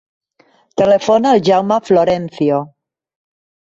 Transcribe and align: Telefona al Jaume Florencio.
Telefona 0.83 1.35
al 1.35 1.45
Jaume 1.51 1.81
Florencio. 1.93 2.67